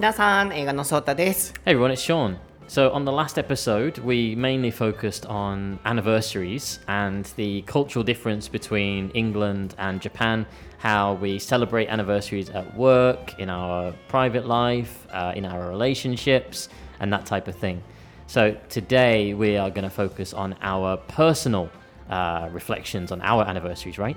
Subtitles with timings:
[0.00, 1.54] 皆さん、映画のソータです。
[1.64, 2.36] Hey everyone, it's Sean.
[2.68, 9.10] So, on the last episode, we mainly focused on anniversaries and the cultural difference between
[9.14, 10.46] England and Japan,
[10.78, 16.68] how we celebrate anniversaries at work, in our private life, uh, in our relationships,
[17.00, 17.82] and that type of thing.
[18.26, 21.70] So, today we are going to focus on our personal
[22.10, 24.16] uh, reflections on our anniversaries, right?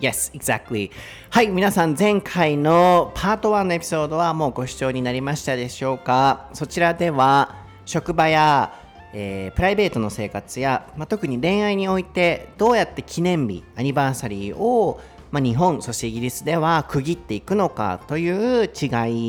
[0.00, 0.90] Yes, exactly.
[1.30, 6.48] はい、皆さん、前回のパート1のエピソードはもうご視聴になりましたでしょうか？
[6.52, 8.72] そちらでは、職場や、
[9.12, 18.86] えープライベートの生活や、まあ、特に恋愛において、どうやって記念日、アニバーサリーを、まあ、日本、そしてイギリスでは区切っていくのかという違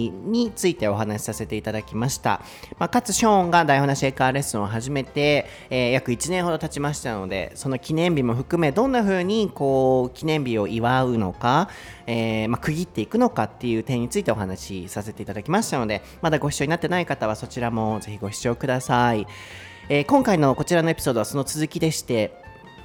[0.08, 2.42] いについてお話しさせていただきました。
[2.78, 11.70] まあ、かつ、ショーンが台本なしエカーレッスンを始めて、えー約1年ほど経ちましたので、その記念日も含め、どんな風にこう記念日を祝うのか、
[12.08, 19.28] えーまあ、区切っていくのかっていう点についてお話しさせていただきましたので、まだご視聴になってない方はそちらもぜひご視聴ください。
[19.90, 22.34] えー今回のこちらのエピソードはその続きでして、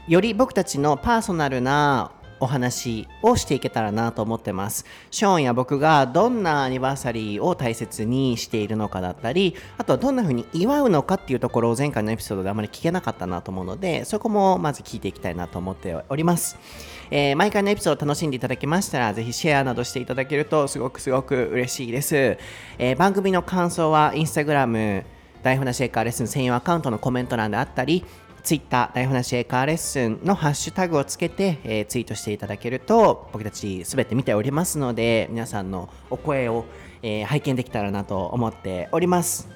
[0.08, 2.12] より僕たちのパーソナルな
[2.44, 4.84] お話をしていけたらなと思ってます。
[5.10, 16.58] ショーンや僕がどんなアニバーサリーを大切にしているのかだったり、あとはどんな風に祝うのかっていうところを前回のエピソードであまり聞けなかったなと思うので、そこもまず聞いていきたいなと思っております。
[17.10, 22.36] えー毎回のエピソード楽しんでいただけましたら、ぜひシェアなどしていただけるとすごくすごく嬉しいです。
[22.78, 25.04] えー番組の感想はインスタグラム、
[25.42, 28.04] 台本なしエカーレッスン専用アカウントのコメント欄であったり、
[28.44, 36.66] ツイッター、台本なしエカーレッスンのハッシュタグをつけて、えーツイートしていただけると、僕たちすべて見ておりますので、皆さんのお声を、
[37.02, 39.48] えー拝見できたらなと思っております。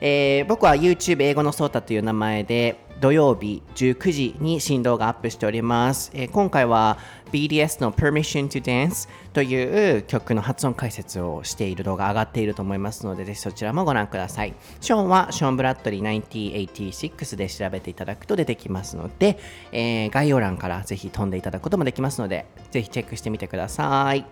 [0.00, 6.10] えー僕は YouTube 英語のソータという名前で、土曜日19時に新動画アップしております。
[6.14, 6.98] えー今回は
[7.30, 14.54] BDS の Permission to Dance という曲の発音解説をしている動画上がっていると思いますので、ぜひそちらもご覧ください。
[14.80, 19.38] ショーンはショーン・ブラッドリー1986で調べていただくと出てきますので、
[19.70, 24.24] えー概要欄からぜひ飛んでいただくこともできますので、ぜひチェックしてみてください。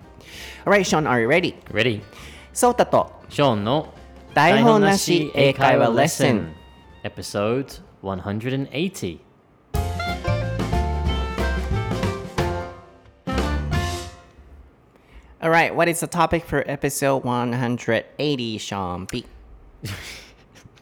[0.65, 1.55] Alright, Sean, are you ready?
[1.71, 2.03] Ready?
[2.53, 3.89] ソータと Sean no
[4.35, 6.53] 台本なし英会話レッスン
[7.05, 9.21] Episode 180.
[15.43, 19.25] Alright, what is the topic for episode 180, Sean B?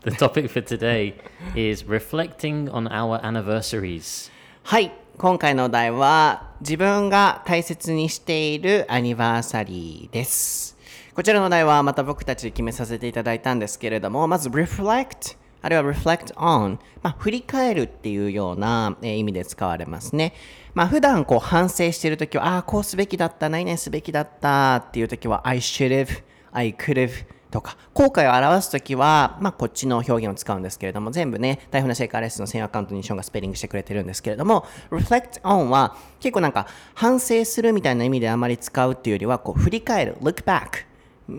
[0.02, 1.16] The topic for today
[1.54, 4.30] is reflecting on our anniversaries.
[4.62, 10.78] はい、今回のお題は自分が大切にしているアニバーサリーです。
[11.14, 20.34] こちらのお題はまた僕たちで決めさせていただいたんですけれども、まず reflect あるいは reflect on、まあ、振り返るっていうような、え意味で使われますね。
[20.74, 40.84] まあ、普段こう反省しているときは、ああ、こうすべきだった、何々すべきだったっていうときは、I should have, I could have とか、後悔を表すときは、まあ、こっちの表現を使うんですけれども、全部ね、台本のシェイカーレッスンの専用アカウントにションがスペリングしてくれてるんですけれども、reflect on は結構なんか反省するみたいな意味であまり使うっていうよりは、こう振り返る、look back。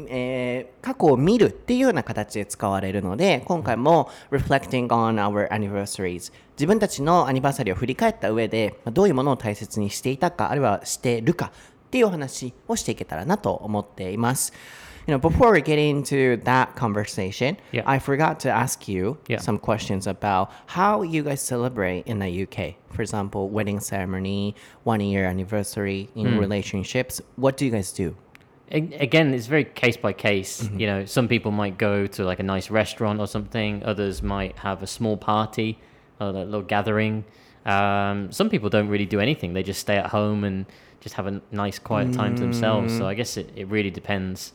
[0.10, 11.52] えー過去を見るっていうような形で使われるので今回も reflecting on our anniversaries 自分たちのアニバーサリーを振り返った上でまあどういうものを大切にしていたかあるいはしてるか
[11.88, 14.54] っていうお話をしていけたらなと思っています
[15.08, 17.84] You know, before we get into that conversation, Yeah.
[17.86, 19.40] I forgot to ask you Yeah.
[19.40, 22.74] some questions about how you guys celebrate in the UK.
[22.92, 27.22] For example, wedding ceremony, one year anniversary in relationships.
[27.38, 28.16] What do you guys do?
[28.72, 30.68] Again, it's very case by case.
[30.76, 33.84] You know, some people might go to like a nice restaurant or something.
[33.84, 35.78] Others might have a small party,
[36.20, 37.26] or a little gathering.
[37.66, 39.54] Um, some people don't really do anything.
[39.54, 40.66] They just stay at home and
[41.00, 42.96] just have a nice, quiet time to themselves.
[42.98, 44.54] So I guess it, it really depends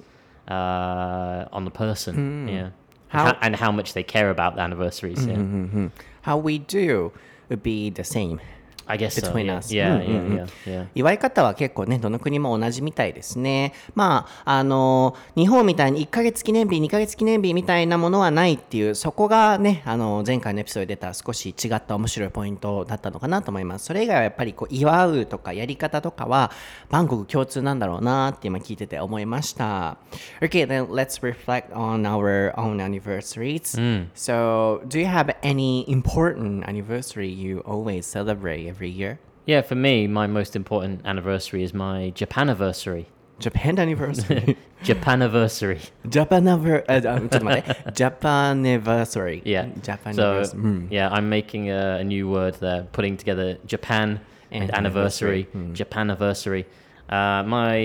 [0.49, 2.49] uh, on the person.
[2.49, 2.57] Yeah.
[2.65, 2.73] And
[3.09, 5.27] How- and how much they care about the anniversaries.
[5.27, 5.89] Yeah.
[6.23, 7.13] How we do
[7.49, 8.41] would be the same.
[8.91, 9.33] I guess so.
[9.33, 9.73] Between us.
[9.73, 13.73] Yeah, yeah, yeah, 祝い方は結構ね、どの国も同じみたいですね。
[13.95, 23.87] まあ、あの、日本みたいに1ヶ月記念日、2ヶ月記念日みたいなものはないっていう、そこがね、あの、前回のエピソードでた少し違った面白いポイントだったのかなと思います。
[23.87, 26.51] それ以外はやっぱりこう、祝うとかやり方とかは、
[26.91, 29.97] バ国共通なんだろうなって今聞いてて思いました。
[30.41, 34.09] Okay, then let's reflect on our own anniversaries.、Mm.
[34.15, 38.67] So, do you have any important anniversary you always celebrate?
[38.81, 39.21] every year?
[39.45, 43.09] Yeah, for me, my most important anniversary is my Japan anniversary.
[43.39, 44.57] Japan anniversary.
[44.83, 45.81] Japan uh, anniversary.
[46.09, 46.49] Japan
[48.67, 49.43] anniversary.
[49.45, 49.67] Yeah.
[49.83, 50.89] Japan So mm.
[50.91, 55.41] yeah, I'm making a, a, new word there, putting together Japan and, anniversary.
[55.41, 55.55] anniversary.
[55.55, 55.75] Mm.
[55.75, 56.67] Japan anniversary.
[57.11, 57.77] Uh, my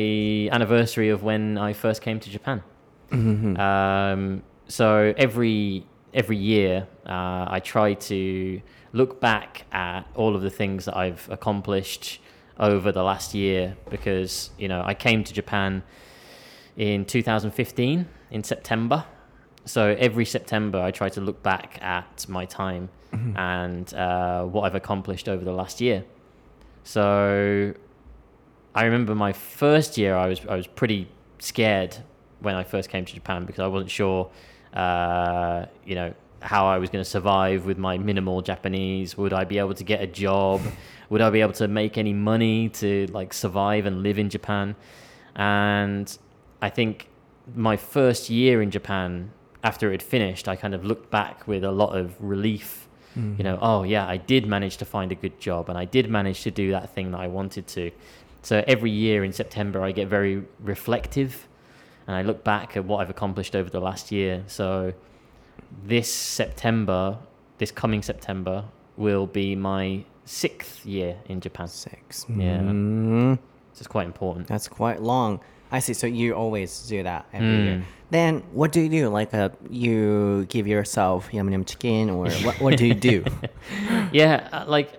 [0.53, 2.63] anniversary of when I first came to Japan.
[3.11, 3.59] Mm-hmm.
[3.59, 8.61] Um, so every every year, uh, I try to
[8.95, 12.21] look back at all of the things that I've accomplished
[12.57, 15.83] over the last year because you know I came to Japan
[16.77, 19.05] in 2015 in September.
[19.65, 22.89] So every September, I try to look back at my time
[23.35, 26.03] and uh, what I've accomplished over the last year.
[26.83, 27.73] So
[28.75, 31.09] I remember my first year, I was I was pretty
[31.39, 31.97] scared
[32.39, 34.29] when I first came to Japan because I wasn't sure,
[34.73, 36.13] uh, you know,
[36.45, 39.17] how I was going to survive with my minimal Japanese.
[39.17, 40.61] Would I be able to get a job?
[41.09, 44.75] Would I be able to make any money to like survive and live in Japan?
[45.35, 46.17] And
[46.61, 47.09] I think
[47.55, 49.31] my first year in Japan,
[49.63, 52.87] after it finished, I kind of looked back with a lot of relief.
[53.15, 53.43] You mm-hmm.
[53.43, 56.43] know, oh yeah, I did manage to find a good job, and I did manage
[56.43, 57.91] to do that thing that I wanted to.
[58.41, 61.47] So every year in September, I get very reflective,
[62.07, 64.43] and I look back at what I've accomplished over the last year.
[64.47, 64.93] So
[65.85, 67.17] this September,
[67.57, 68.65] this coming September,
[68.97, 71.67] will be my sixth year in Japan.
[71.67, 72.25] Six.
[72.29, 72.59] Yeah.
[72.59, 73.37] Mm,
[73.73, 74.47] So it's quite important.
[74.47, 75.39] that's quite long.
[75.71, 75.93] I see.
[75.93, 77.65] So you always do that every Mm.
[77.65, 77.83] year.
[78.11, 79.09] Then what do you do?
[79.09, 82.55] Like, uh, you give yourself yum yum chicken, or what?
[82.61, 83.23] What do you do?
[84.11, 84.93] yeah, uh, like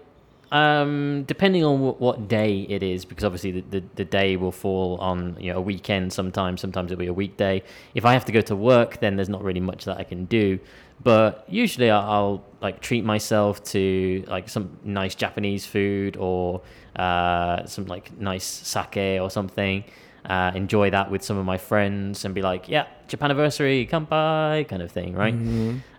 [0.52, 4.52] um, depending on what, what day it is, because obviously the, the, the day will
[4.52, 6.12] fall on you know a weekend.
[6.12, 7.62] Sometimes, sometimes it'll be a weekday.
[7.94, 10.26] If I have to go to work, then there's not really much that I can
[10.26, 10.58] do.
[11.02, 16.62] But usually, I'll, I'll like treat myself to like some nice Japanese food or
[16.94, 19.84] uh, some like nice sake or something.
[20.24, 24.66] Uh, enjoy that with some of my friends and be like, yeah, Japan anniversary, kanpai,
[24.68, 25.34] kind of thing, right?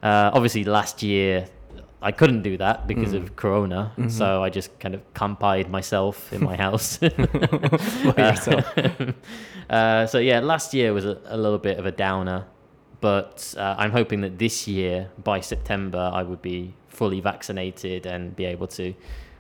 [0.04, 1.48] Uh, obviously, last year
[2.05, 6.43] I couldn't do that because of Corona, so I just kind of kampai'd myself in
[6.43, 6.99] my house.
[7.01, 8.65] yourself.
[9.71, 12.45] uh, so yeah, last year was a, a little bit of a downer,
[13.01, 18.35] but uh, I'm hoping that this year, by September, I would be fully vaccinated and
[18.35, 18.95] be able to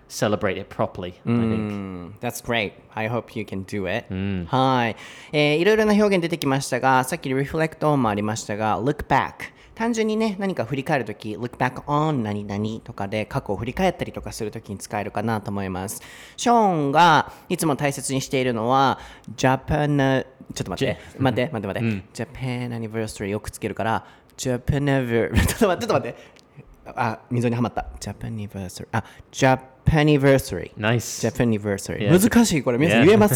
[0.06, 1.14] celebrate it properly.
[1.26, 1.72] I think.
[1.72, 2.74] Mm, that's great.
[2.94, 4.04] I hope you can do it.
[4.46, 4.96] はい、
[5.32, 9.52] えーいろいろな表現出てきましたが、さっき reflect on もありましたが、look back。
[9.77, 16.01] 単純にね、何か振り返るとき、look back on 何々とかで過去を振り返ったりとかするときに使えるかなと思います。
[16.35, 16.57] ショー
[16.87, 18.97] ンがいつも大切にしているのは、
[19.35, 20.25] Japan、
[20.55, 26.37] ちょっと待って、待って、待って、待って、Japan anniversary よくつけるから、Japan anniversary、 ちょっと待って、ちょっと待って。
[26.95, 27.85] あ、溝にはまった。
[27.99, 28.87] Japan anniversary。
[28.91, 29.59] あ、Japan
[29.91, 30.71] anniversary。
[30.77, 31.27] Nice.
[31.27, 32.19] Japanniversary、Yeah.
[32.29, 33.35] 難しいこれ皆さん.言えます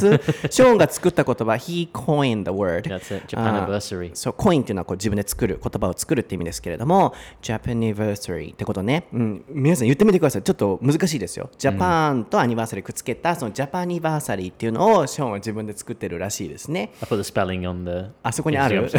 [0.50, 4.12] ショーンが作った言葉 He coined the word That's it, Japaniversary.
[4.12, 18.12] あそうコインっていうのはこう自分で作る言葉を作るって意味ですけれども Japaniversary ってことね、うん、皆さん言ってみてくださいちょっと難しいですよジャパンとアニバーサリーくっつけたそのジャパニバーサリーっていうのをショーンは自分で作ってるらしいですね I put the spelling on the.
[18.24, 18.90] あそこにある.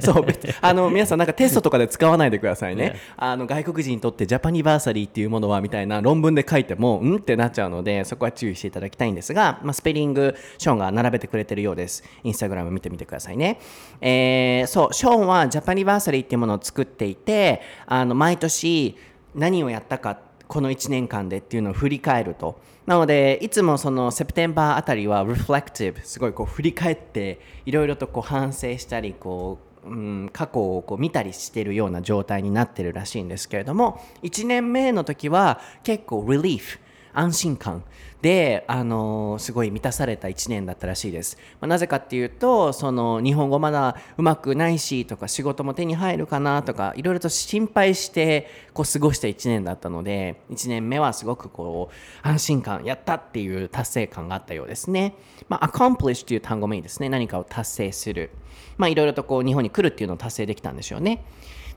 [0.00, 13.60] そう別あの皆さんなんかテストとかで使わないでくださいね、あの外国人にとってジャパニバーサリーっていうものはみたいな論文で書いてもうんってなっちゃうのでそこは注意していただきたいんですが、まあ、スペリングショーンが並べてくれてるようですインスタグラム見てみてくださいね、
[14.00, 18.96] えーそうショーンはジャパニバーサリーっていうものを作っていてあの毎年
[19.34, 22.58] 何をやったかこの1年間でっていうのを振り返ると。
[22.86, 36.78] なので、いつもそのセプテンバーあたりは reflective、すごいこう振り返って、いろいろとこう反省したり、こう、うん、過去をこう見たりしてるような状態になってるらしいんですけれども、1年目の時は結構リリーフ、
[37.12, 37.84] 安心感
[38.22, 55.14] で、あのすごい満たされた1年だったらしいです、まあなぜかっていうとその日本語まだうまくないしとか仕事も手に入るかなとかいろいろと心配してこう過ごした1年だったので1年目はすごくこう安心感やったっていう達成感があったようですね、
[55.48, 57.08] まあ、accomplish という単語もいいですね。
[57.08, 58.30] 何かを達成する。
[58.76, 61.24] まあいろいろとこう日本に来るっていうのを達成できたんでしょうね。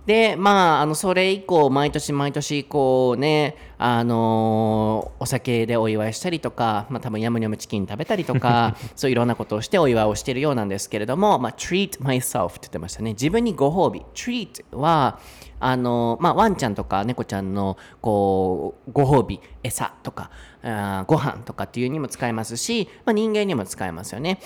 [0.06, 13.12] でまあ、あのそれ以降毎年毎年こうねあのーお酒でお祝いしたりとか、まあ、多分ヤムニャムチキン食べたりとか そういろんなことをしてお祝いをしているようなんですけれども、まあ、treat myself って言ってましたね。
[13.12, 14.04] 自分にご褒美。
[14.16, 15.20] treat は
[15.60, 20.32] あのーまあ、ワンちゃんとか猫ちゃんのこうご褒美餌とか
[20.64, 24.40] あーご飯とかっていうにも使えますし、まあ、人間にも使えますよね。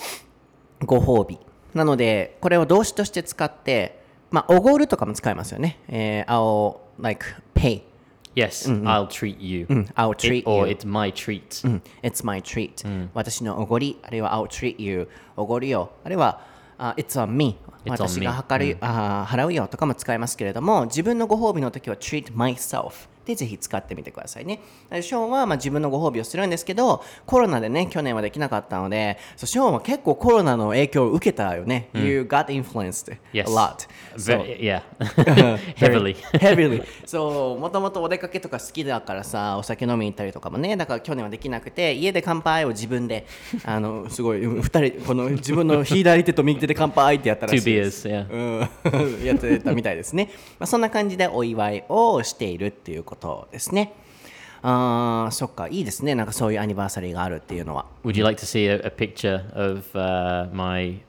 [0.84, 1.38] ご褒美。
[1.72, 7.82] なのでこれを動詞として使ってまあおごるとかも使えますよねえー、I'll like pay
[8.34, 9.64] Yes, I'll treat you.
[9.96, 11.66] I'll It- treat or you it's my treat.
[11.66, 16.40] うん It's my treat、私のおごりあるいは I'll treat you おごるよあるいは
[16.76, 17.56] あ It's on me
[17.86, 24.60] It's on 私 me が測る、あー払うよとかも使えますけれども自分のご褒美の時は treat myself でぜひ使ってみてくださいね。
[24.88, 33.88] でショーンはまあ自分のご褒美をするんですけどコロナでね去年はできなかったのでそうショーンは結構コロナの影響を受けたよね、You got influenced a lot.
[34.16, 34.82] So- yeah.
[35.76, 36.14] Heavily.
[36.38, 36.82] heavily.
[37.04, 40.76] そうもともとお出かけとか好きだからさお酒飲みに行ったりとかもね。
[40.76, 43.26] だから去年はできなくて家で乾杯を自分で
[43.64, 48.08] あのすごいうん二人この自分の左手と右手で乾杯ってやったら Two しいです。
[48.08, 48.26] Beers.
[48.26, 49.16] Yeah.
[49.16, 53.93] うん、やってたみたいですね、まあ、そんな感じでお祝いをしているっていうことですね
[54.63, 61.01] あーそっかいいですねなんかそういうアニバーサリーがあるっていうのは Would you like to see a, a picture of uh, my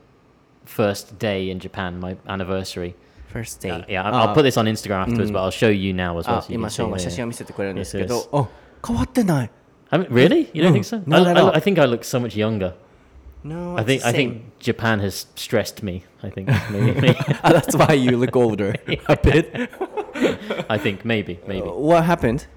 [0.64, 2.94] first day in Japan, my anniversary?
[3.32, 5.70] First day、 Uh, yeah, I'll, あ I'll put this on Instagram afterwards, but I'll show
[5.70, 6.36] you now as well.
[6.38, 7.02] あ so you 今 can ショーン see が it.
[7.04, 8.42] 写真を見せてくれるんですけ Yes, ど yes.
[8.44, 8.48] あ
[8.86, 9.50] 変わってない
[9.90, 10.48] I mean, really?
[10.54, 11.02] You don't think so?
[11.06, 11.50] not I, at I- all.
[11.56, 12.72] I think I look so much younger.
[13.44, 14.14] No, I it's think the I same.
[14.14, 16.04] think Japan has stressed me.
[16.22, 18.74] I think maybe, Ah, that's why you look older
[19.08, 19.68] a bit.
[20.69, 22.47] I think maybe maybe What happened?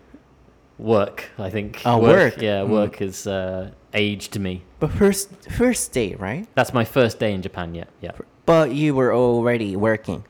[0.78, 1.24] work.
[1.38, 2.40] I think Ah, work.
[2.40, 4.62] Yeah, work has uh, aged me.
[4.78, 6.46] But first first day, right?
[6.54, 7.74] That's my first day in Japan.
[7.74, 8.12] Yeah, yeah.
[8.46, 10.24] But you were already working.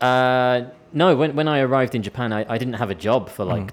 [0.00, 3.44] Uh, no, when when I arrived in Japan, I, I didn't have a job for
[3.44, 3.72] like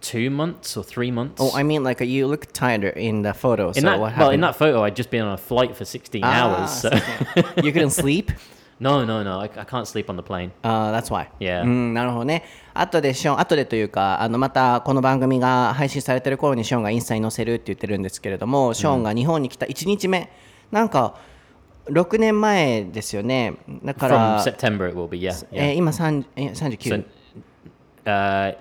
[0.00, 1.40] two months or three months.
[1.40, 3.68] Oh, I mean, like you look tired in the photo.
[3.68, 6.22] in so that well, in that photo, I'd just been on a flight for 16
[6.24, 6.70] Ah, hours.
[6.82, 6.90] So.
[7.62, 8.30] you couldn't sleep.
[8.80, 9.40] No, no, no.
[9.40, 10.50] I, I can't sleep on the plane.
[10.62, 11.28] Uh, that's why.
[11.40, 11.62] Yeah.
[11.62, 12.44] うん、なるほどね。
[12.74, 20.30] 後でショーン、後でというか、あのまたこの番組が配信されてる頃にショーンがインスタに載せるって言ってるんですけれども、ショーンが日本に来た1日目、
[20.70, 21.16] なんか
[21.86, 23.54] 6年前ですよね。
[23.84, 25.20] だか From ら、September, it will be.
[25.20, 27.04] Yeah, えー.今3えー39
[28.04, 28.56] So, uh,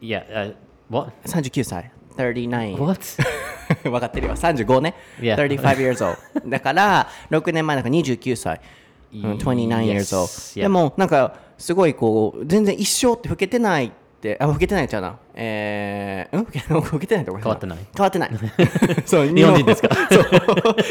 [0.00, 0.24] yeah.
[0.30, 0.54] Uh,
[0.88, 1.12] what?
[1.26, 1.90] 39歳。
[2.16, 3.00] 39 What?
[3.84, 5.36] 分かってるよ35ね、Yeah.
[5.36, 8.60] 35 years old だから6年前だから29歳、うん、
[9.12, 10.62] 29 years old、Yes.
[10.62, 15.18] でもなんかすごいこう全然一生って老けてないってあ老けてないちゃうな。
[15.34, 16.44] えー、うん？
[16.92, 17.78] 老けてないと変わってない。
[17.96, 18.30] 変わってない。
[19.06, 19.88] そう日本人ですか？
[20.10, 20.24] そう。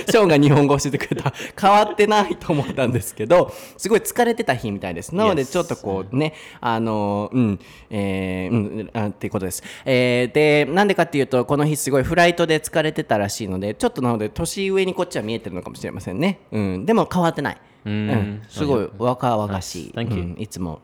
[0.10, 1.34] ショーンが日本語を教えてくれた。
[1.60, 5.14] 変わってないと思ったんですけどすごい疲れてた日みたいです。
[5.16, 20.22] なので.ちょっとこうねあのうんえー、うんあっていうことです、えー、でなんでかっていうとこの日すごいフライトで疲れてたらしいのでちょっとなので年上にこっちは見えてるのかもしれませんね、うん、でも変わってない、うん、すごい若々しい、Thank you.
[20.22, 20.82] うんいつも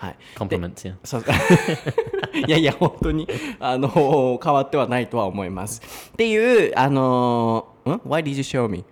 [0.00, 0.74] はい Compliments.
[0.90, 0.94] Yeah.
[1.04, 1.24] そう
[2.46, 3.28] いやいや本当に
[3.58, 8.84] あの変わってはないとは思いますっていうあのん Why did you show me?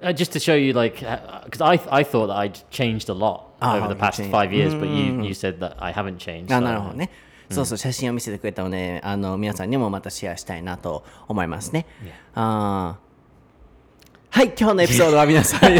[0.00, 1.00] Uh, just to show you, like,
[1.44, 4.72] because I I thought that I'd changed a lot Ah, over the past five years,
[4.72, 6.54] but you you said that I haven't changed.
[6.54, 7.10] あなるほどね、
[7.50, 11.84] そうそう写真を見せてくれたのであの皆さんにもまたシェアしたいなと思いますね、
[12.34, 13.07] あー
[14.38, 15.76] はい今日のエピソードは皆さん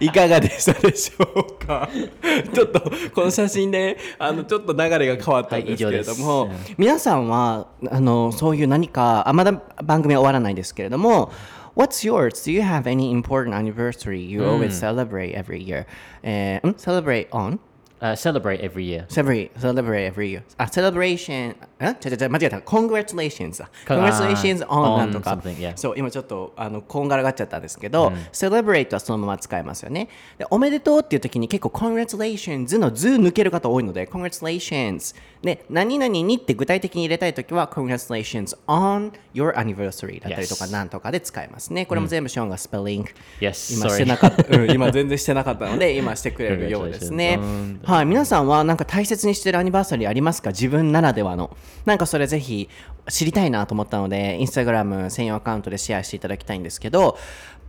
[0.00, 1.88] いかがでしたでしょうか？
[2.52, 2.80] ちょっと
[3.14, 9.52] この写真であのちょっと流れが変わったんですけれども、はい皆さんはあのそういう何かあまだ
[9.84, 11.30] 番組は終わらないですけれども
[11.76, 12.30] What's yours?
[12.44, 15.86] Do you have any important anniversary you always celebrate every year?
[16.24, 17.60] えーん？Celebrate on?
[17.98, 19.06] Uh, celebrate every year.
[19.08, 20.42] Celebrate, celebrate every year.
[20.58, 21.56] あ、celebration.
[21.78, 22.58] あ違う違う違う、間違えた。
[22.58, 25.40] congratulations congratulations あ on ーなんとか on。
[25.40, 25.72] something, yeah.
[25.76, 30.08] そう、今ちょっと、あの、こんがらがっちゃったんですけど、celebrate はそのまま使えますよね。
[30.36, 35.14] で、おめでとうっていう時に結構 congratulations の図抜ける方多いので、congratulations。
[35.46, 41.86] で、何々にって具体的に入れたい時は congratulations on your anniversary だったりとか.なんとかで使えますね。
[41.86, 43.08] これも全部ショーンがスペリング。
[43.40, 43.54] 今.
[43.88, 47.38] してなかった、 うん、今全然してなかったので今してくれるようですね
[47.84, 50.50] はい皆さんはなんか大切にしてるアニバーサリーありますか？
[50.50, 52.68] 自分ならではのなんかそれぜひ
[53.08, 57.16] 知りたいなと思ったのでインスタグラム専用アカウントでシェアしていただきたいんですけど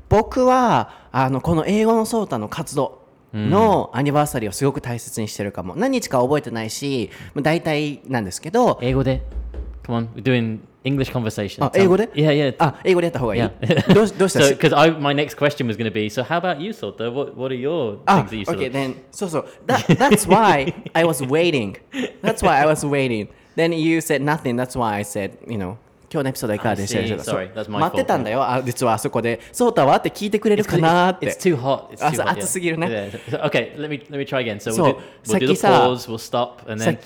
[0.10, 11.64] 僕はあのこの英語のソータの活動のアニバーサリーをすごく大切にしてるかも何日か覚えてないしまあ大体なんですけど Come on, we're doing English conversation.
[11.64, 12.56] あ Tell- 英語で Yeah, yeah.
[12.60, 13.94] あ英語でやった方がいい Yeah.
[13.94, 16.72] どうしどうした So, because I my next question was going to be, so how about you,
[16.72, 17.10] Sota?
[17.12, 18.72] What what are your Ah, things that you okay, celebrate?
[18.74, 19.46] then そうそう。
[19.66, 21.76] That, that's why I was waiting.
[22.22, 23.28] That's why I was waiting.
[23.56, 24.56] Then you said nothing.
[24.56, 25.78] That's why I said, you know,
[26.12, 28.42] 今日のエピソードいかがでしたでしょうか待ってたんだよ。
[28.44, 29.42] あ実はあそこで。
[29.52, 31.38] ソータはって聞いてくれる It's, かなーって it's。
[31.38, 31.90] too hot.
[31.90, 32.30] It's あ too そう hot.
[32.32, 32.88] 暑すぎるね。
[32.88, 33.44] Yeah.
[33.50, 34.60] Okay, let me let me try again.
[34.60, 36.10] So, we'll do, we'll do the さっきさ pause.
[36.10, 36.94] We'll stop, and then.
[36.94, 37.00] さ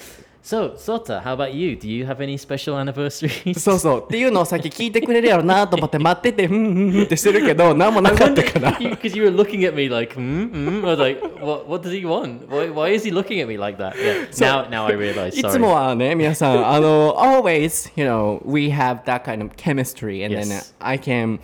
[0.47, 1.75] So, Sota, how about you?
[1.75, 3.59] Do you have any special anniversaries?
[3.59, 4.05] そうそう。
[4.05, 8.73] っていうのをさっき聞いてくれるやろなと思って待ってて、うんうんうんってしてるけど、何もなかったから。
[8.79, 10.87] Because you, were looking at me like, hmm, hmm.
[10.87, 12.49] I was like, what, what does he want?
[12.49, 13.97] Why, why is he looking at me like that?
[13.97, 14.29] Yeah.
[14.39, 15.37] now, now I realize.
[15.37, 15.55] い Sorry.
[15.55, 20.75] つもはね、皆さん、あの、always, you know, we have that kind of chemistry and then Yes.
[20.79, 21.41] I can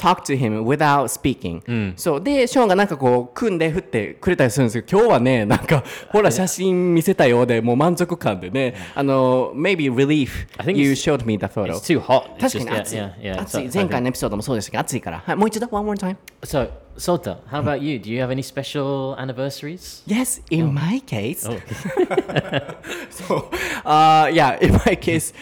[0.00, 11.72] talk to him without speaking、そうでショーンがなんかこう組んで振ってくれたりするんですけど今日はねなんかほら写真見せたようでもう満足感でねあの maybe relief I think you it's- showed me the photo
[11.72, 12.24] It's too hot.
[12.36, 13.40] It's 確 just- かに暑い yeah, yeah, yeah.
[13.40, 17.98] 暑い So- 前回のエピソードもそうでしたけど暑いからはいもう一度 one more time So, Sota, how about you?
[17.98, 20.02] Do you have any special anniversaries?
[20.06, 21.46] Yes, in my case.
[21.48, 21.58] Oh.
[23.10, 23.50] so,
[23.84, 25.32] uh, yeah, in my case,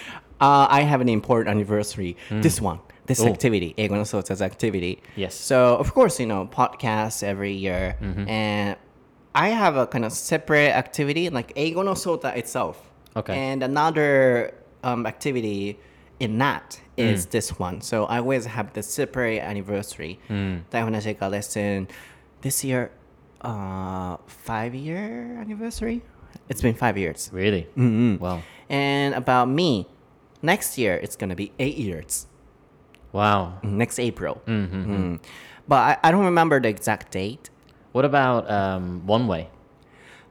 [0.40, 2.16] uh, I have an important anniversary.
[2.30, 3.28] This one, this Oh.
[3.28, 4.98] activity, 英語の創設 activity.
[5.16, 5.34] Yes.
[5.34, 8.76] So, of course, you know, podcasts every year, and
[9.34, 12.76] I have a kind of separate activity, like 英語のソータ itself.
[13.16, 13.32] Okay.
[13.34, 15.78] And another um, activity
[16.20, 17.80] in that is this one.
[17.80, 20.18] So I always have the separate anniversary.
[20.70, 21.88] 台本なしか lesson.
[22.42, 22.90] This year,
[23.42, 26.02] uh, five year anniversary.
[26.48, 27.30] It's been five years.
[27.32, 27.66] Really?
[28.20, 28.40] Wow.
[28.68, 29.86] And about me,
[30.42, 32.26] next year it's gonna be eight years.
[33.11, 33.59] Wow.
[33.63, 34.41] Next April.
[34.45, 35.13] Mm-hmm, mm-hmm.
[35.13, 35.19] Mm.
[35.67, 37.49] But I, I don't remember the exact date.
[37.91, 39.49] What about um, One Way?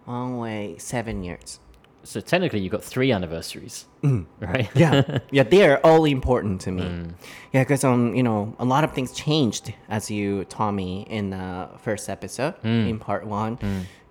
[0.05, 1.61] One way, seven years.
[2.03, 4.25] So technically, you've got three anniversaries, mm.
[4.41, 4.71] right?
[4.75, 7.15] yeah yeah they're all important to me mm.
[7.53, 11.31] yeah because um you know a lot of things changed as you taught me in
[11.31, 12.89] the first episode mm.
[12.89, 13.59] in part one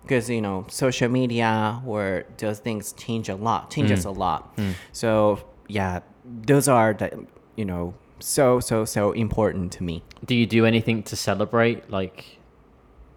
[0.02, 4.56] because you know social media where those things change a lot changes a lot
[4.92, 10.02] so yeah those are the you know so so so important to me.
[10.24, 12.38] Do you do anything to celebrate like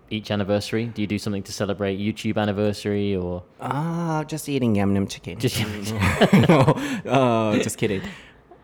[0.10, 0.86] each anniversary?
[0.86, 3.43] Do you do something to celebrate YouTube anniversary or?
[3.60, 5.39] Ah, uh, just eating yum chicken.
[5.39, 5.60] Just
[6.34, 6.60] no,
[7.05, 8.01] uh, just kidding.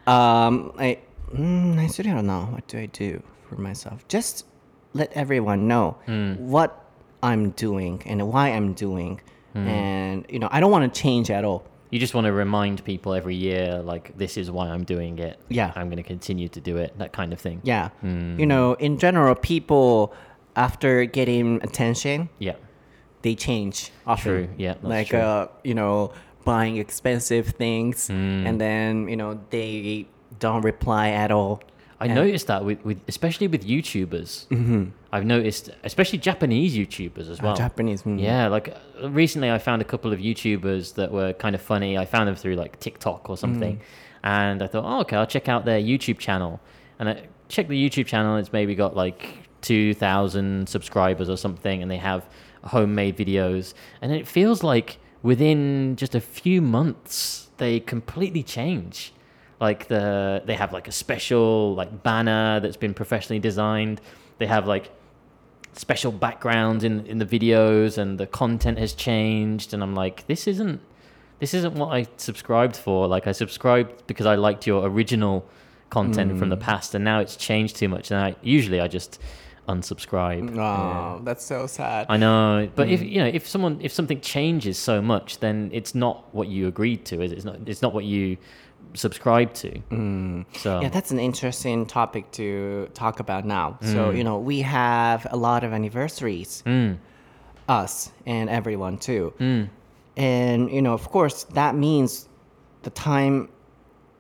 [0.06, 1.00] Um, I
[1.34, 4.08] mm, I don't know what do I do for myself.
[4.08, 4.46] Just
[4.94, 6.38] let everyone know mm.
[6.38, 6.86] what
[7.24, 9.22] I'm doing and why I'm doing,
[9.56, 9.68] mm.
[9.68, 11.66] and you know I don't want to change at all.
[11.90, 15.40] You just want to remind people every year, like this is why I'm doing it.
[15.50, 15.72] Yeah.
[15.76, 16.98] I'm going to continue to do it.
[16.98, 17.62] That kind of thing.
[17.64, 20.14] Yeah, you know, in general, people
[20.56, 22.56] after getting attention, Yeah.
[23.22, 24.32] they change often.
[24.32, 25.20] True, yeah, like true.
[25.20, 26.12] uh, you know,
[26.46, 30.08] buying expensive things, and then you know they
[30.40, 31.62] don't reply at all.
[32.00, 32.14] I Yeah.
[32.14, 34.48] noticed that with, with especially with YouTubers.
[34.48, 34.86] Mm-hmm.
[35.12, 37.56] I've noticed, especially Japanese YouTubers as ah, well.
[37.56, 38.22] Japanese, mm.
[38.22, 41.98] Yeah, like recently I found a couple of YouTubers that were kind of funny.
[41.98, 43.78] I found them through like TikTok or something.
[43.78, 43.82] Mm.
[44.24, 46.60] And I thought, oh, okay, I'll check out their YouTube channel.
[47.00, 48.38] And I checked the YouTube channel.
[48.38, 51.82] It's maybe got like 2,000 subscribers or something.
[51.82, 52.28] And they have
[52.64, 53.74] homemade videos.
[54.02, 59.14] And it feels like within just a few months, they completely change.
[59.60, 64.02] Like the they have like a special like banner that's been professionally designed.
[64.38, 64.92] They have like
[65.74, 70.48] special backgrounds in in the videos and the content has changed and I'm like this
[70.48, 70.82] isn't
[71.40, 75.46] this isn't what I subscribed for like I subscribed because I liked your original
[75.90, 76.62] content from the mm.
[76.62, 79.22] past and now it's changed too much and I usually I just
[79.70, 82.08] unsubscribe Oh, that's so sad.
[82.10, 83.12] I know but if mm.
[83.12, 87.06] you know if someone if something changes so much then it's not what you agreed
[87.06, 87.36] to is it?
[87.36, 88.38] it's not it's not what you
[88.94, 89.80] subscribe to.
[89.92, 90.46] Mm.
[90.58, 93.78] So Yeah, that's an interesting topic to talk about now.
[93.82, 94.18] So, mm.
[94.18, 96.98] you know, we have a lot of anniversaries, mm.
[97.68, 99.34] us and everyone too.
[100.16, 102.28] And, you know, of course, that means
[102.84, 103.50] the time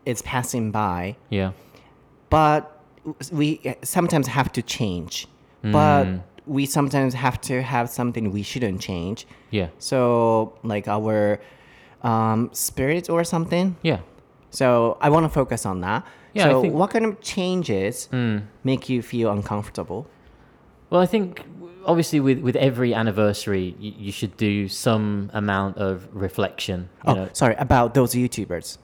[0.06, 1.52] is passing by, yeah.
[2.30, 2.82] But
[3.32, 5.28] we sometimes have to change.
[5.64, 6.08] But
[6.46, 9.28] we sometimes have to have something we shouldn't change.
[9.50, 9.70] yeah.
[9.80, 11.42] So, like our
[12.04, 13.76] um, spirit or something.
[13.82, 14.00] yeah
[14.50, 16.06] So I want to focus on that.
[16.34, 18.40] Yeah, so think- what kind of changes hmm.
[18.64, 20.08] make you feel uncomfortable?
[20.90, 21.44] Well, I think
[21.86, 26.90] obviously with, with every anniversary, you, you should do some amount of reflection.
[27.06, 27.30] You Oh, know.
[27.34, 28.78] sorry about those YouTubers.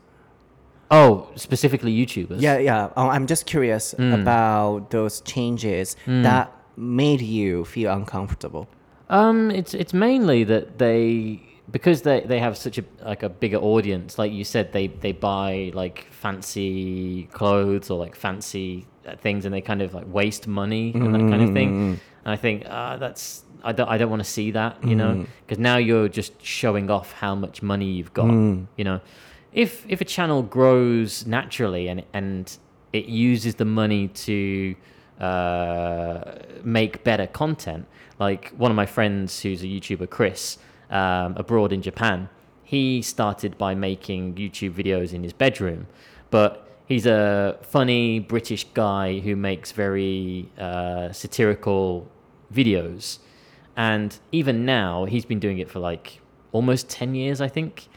[0.91, 2.39] oh, specifically YouTubers.
[2.39, 2.89] Yeah, yeah.
[2.95, 4.13] Oh, I'm just curious hmm.
[4.13, 6.21] about those changes hmm.
[6.23, 8.67] that made you feel uncomfortable.
[9.09, 13.57] Um, it's it's mainly that they because they, they have such a like a bigger
[13.57, 14.17] audience.
[14.17, 19.53] Like you said, they they buy like fancy clothes or like fancy uh, things, and
[19.53, 21.69] they kind of like waste money and that kind of thing.
[22.25, 25.25] And I think uh, that's I don't I don't want to see that, you know,
[25.45, 28.25] because now you're just showing off how much money you've got.
[28.77, 29.01] You know,
[29.53, 32.57] if if a channel grows naturally and and
[32.91, 34.75] it uses the money to
[35.19, 37.85] uh, make better content.
[38.19, 40.57] Like one of my friends who's a YouTuber, Chris,
[40.89, 42.29] um, abroad in Japan,
[42.63, 45.87] he started by making YouTube videos in his bedroom,
[46.29, 52.09] but he's a funny British guy who makes very uh, satirical
[52.53, 53.19] videos.
[53.75, 57.87] And even now, he's been doing it for like almost 10 years, I think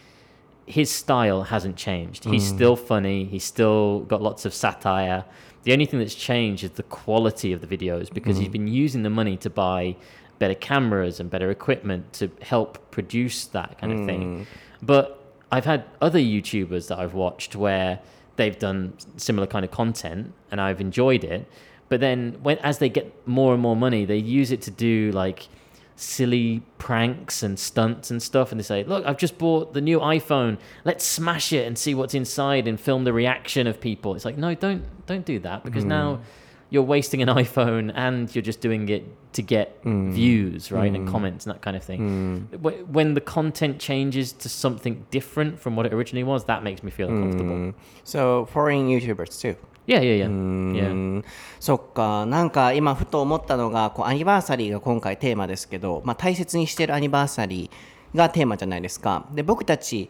[0.66, 2.24] his style hasn't changed.
[2.24, 3.24] He's still funny.
[3.24, 5.24] He's still got lots of satire.
[5.62, 9.02] The only thing that's changed is the quality of the videos because he's been using
[9.02, 9.96] the money to buy
[10.38, 14.38] better cameras and better equipment to help produce that kind of thing.
[14.38, 14.42] Hmm.
[14.82, 18.00] But I've had other YouTubers that I've watched where
[18.36, 21.48] they've done similar kind of content and I've enjoyed it.
[21.88, 25.10] But then when as they get more and more money, they use it to do
[25.12, 25.48] like
[25.96, 29.98] silly pranks and stunts and stuff and they say look i've just bought the new
[30.00, 34.26] iphone let's smash it and see what's inside and film the reaction of people it's
[34.26, 35.88] like no don't don't do that because hmm.
[35.88, 36.20] now
[36.69, 39.81] you're wasting an iphone and you're just doing it to get
[40.13, 44.47] views right and comments and that kind of thing Wh- when the content changes to
[44.49, 47.73] something different from what it originally was that makes me feel uncomfortable
[48.03, 49.55] So foreign YouTubers too.
[49.87, 51.23] yeah yeah yeah yeah うん
[51.59, 60.09] そっかなんか今ふと思ったのがこうアニバーサリーが今回テーマですけど、まあ、大切にしてるアニバーサリーがテーマじゃないですかで僕たち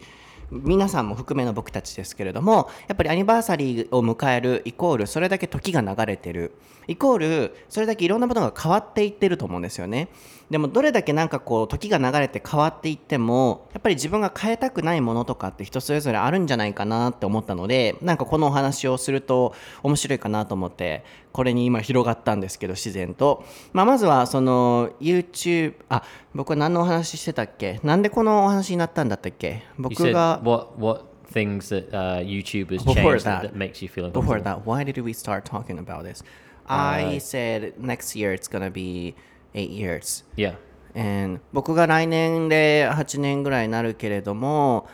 [0.50, 6.52] 皆さんも含めの僕たちですけれどもやっぱりアニバーサリーを迎えるイコールそれだけ時が流れてる。
[6.88, 10.08] イコールそれだけいろんなものが変わっていってると思うんですよね。
[10.50, 26.02] でもどれだけなんかこう時が流れて変わっていってもやっぱり自分が変えたくないものとかって人それぞれあるんじゃないかなって思ったのでなんかこのお話をすると面白いかなと思ってこれに今広がったんですけど自然と、まあ、まずはその YouTube あ
[26.34, 33.56] 僕は何のお話ししてたっけなんでこのお話になったんだったっけ僕が what what things that uh, youtubers Before changed that, that.
[33.56, 36.22] makes you feel Before that, why did we start talking about this?
[36.68, 39.14] I said next year it's gonna be
[39.56, 40.24] eight years.
[40.36, 40.54] yeah.
[40.94, 44.86] And 僕が来年で8年ぐらいになるけれども、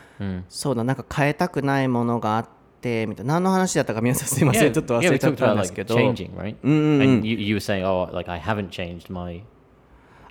[0.49, 2.47] そうだなんか変えたくないものがあっ
[2.81, 3.35] てみたいな。
[3.35, 5.95] 何の話だったか皆さんすいません、ちょっと忘 yeah, れちゃったんです like けど。
[5.95, 6.55] changing, right?
[6.63, 9.43] And you, you were saying, oh, like I haven't changed my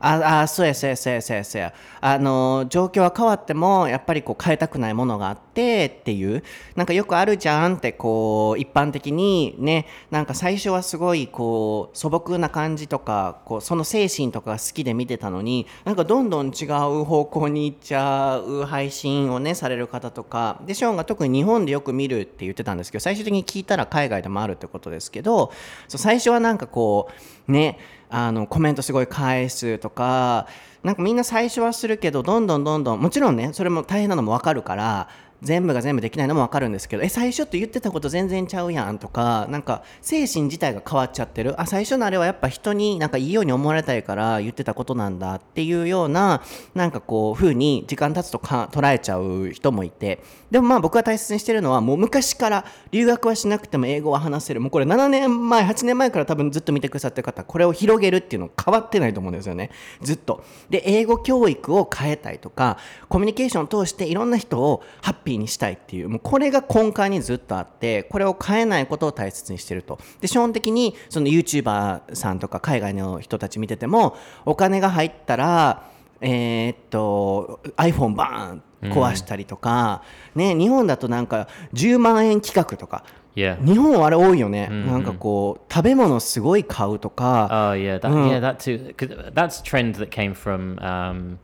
[0.04, 1.72] ああそうやそうやそうやそうやそうや。
[2.00, 6.42] あの状況は変わってもやっぱりこう変えたくないものがあってっていう。
[6.74, 9.86] なんかよくあるじゃんってこう一般的にね。
[10.10, 20.60] なんか最初はすごいこう素朴な感じとかこうその精神とかが好きで見てたのになんかどんどん違う方向に行っちゃう配信をねされる方とか。
[20.66, 25.52] でショーンが特に日本でよく見るって言ってたんですけど最終的に聞いたら海外でもあるってことですけど
[25.88, 27.10] そう最初はなんかこ
[27.48, 30.46] うねあのコメントすごい返すとか
[30.82, 35.08] なんかみんな最初はするけどどんどんどんどんもちろんねそれも大変なのも分かるから
[35.42, 41.60] 全部が全部できないのも分かるんですけどえ最初って言ってたこと全然ちゃうやんとかなんか精神自体が変わっちゃってる。
[41.60, 46.42] あ最初のあれはやっぱ人になんかいいように思われたいから言ってたことなんだっていうような
[46.74, 50.20] なんかこう風に時間経つとか捉えちゃう人もいて。
[50.50, 54.60] でもまあ僕が大切にしてるのはもう昔から留学はしなくても英語は話せる。
[54.60, 59.70] もうこれ7年前8年前から多分ずっと見てくださってる方これを広げるっていうの変わってないと思うんですよね。
[60.02, 60.44] ずっと。
[60.70, 62.76] で英語教育を変えたいとか
[63.08, 75.84] コミュニケーションを通していろんな人をハッピーにしたいっていうもうこれが根幹にずっとあってこれを変えないことを大切にしてるとで基本的にその YouTuber さんとか海外の人たち見ててもお金が入ったら
[76.20, 80.02] えーっと iPhone バーン壊したりとか、
[80.34, 83.62] ね、日本だとなんか10万円企画とか yeah.
[83.64, 88.94] 日本はあれ多いよね、なんかこう食べ物すごい買うとか Oh yeah, that yeah that too.
[89.32, 90.78] that's a trend that came from.
[90.80, 91.38] Um,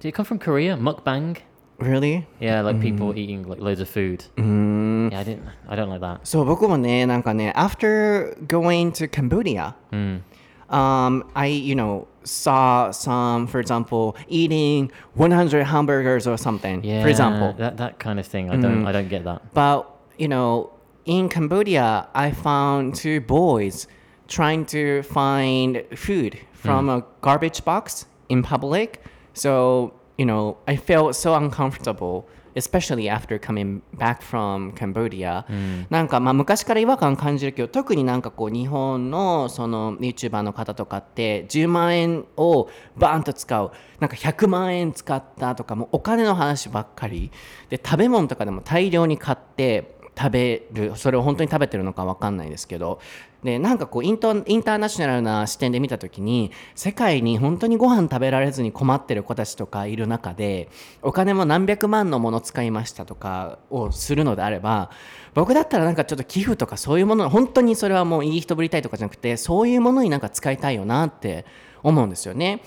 [0.00, 0.76] did it come from Korea?
[0.76, 1.36] Mukbang?
[1.79, 2.25] Really?
[2.39, 4.23] Yeah, like people eating like loads of food.
[4.37, 5.43] Yeah, I didn't.
[5.67, 6.21] I don't like that.
[6.23, 16.25] そう僕もねなんかね after going to Cambodia、um, I you know saw some for example eating 100 hamburgers
[16.25, 18.49] or something Yeah, for example that that kind of thing.
[18.49, 18.85] I don't.
[18.87, 19.41] I don't get that.
[19.53, 19.85] But
[20.17, 20.71] you know,
[21.05, 23.87] in Cambodia, I found two boys
[24.27, 29.03] trying to find food from a garbage box in public.
[29.33, 32.24] So you know, I felt so uncomfortable.
[32.56, 35.44] Especially after coming back from Cambodia、
[35.90, 43.70] なんかまあ昔から違和感感じるけど特になんかこう日本のその YouTuber の方とかって10万円をバーンと使う。
[44.00, 47.30] なんか100万円使ったとかもうお金の話ばっかり。
[47.68, 53.00] で食べ物とかでも大量に買って食べるそれを本当に食べてるのか分かんないですけど
[53.44, 60.68] でなんかこうイントインターナショナルな視点で見た時に世界に本当にご飯食べられずに困ってる子たちとかいる中で
[61.02, 64.90] お金も何百万のもの使いましたとかをするのであれば
[65.34, 71.46] 僕だったらなんかちょっと寄付とかそういうもの本当にそれはもういい人ぶりたいとかじゃなくてそういうものになんか使いたいよなって
[71.84, 72.62] 思うんですよね。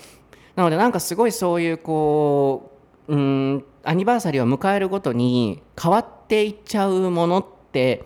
[0.56, 2.70] なのでなんかすごいそういうこ
[3.08, 8.04] ううんアニバーサリーを迎えるごとに変わっていっちゃうものって